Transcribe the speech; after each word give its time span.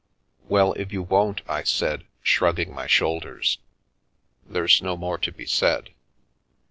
"Well, 0.49 0.73
if 0.73 0.91
you 0.91 1.03
won't," 1.03 1.41
I 1.47 1.61
said, 1.61 2.05
shrugging 2.23 2.73
my 2.73 2.87
shoulders," 2.87 3.59
there's 4.49 4.81
no 4.81 4.97
more 4.97 5.19
to 5.19 5.31
be 5.31 5.45
said. 5.45 5.91